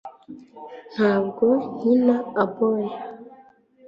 [0.93, 2.85] ntabwo nkina oboe